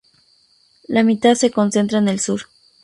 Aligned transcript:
La 0.87 1.03
mitad 1.03 1.35
se 1.35 1.51
concentra 1.51 1.99
en 1.99 2.07
el 2.07 2.19
sur. 2.19 2.49